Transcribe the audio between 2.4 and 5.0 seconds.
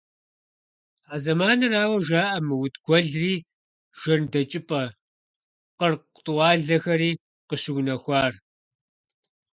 МыутӀ гуэлри, ЖэмдэкӀыпӀэ,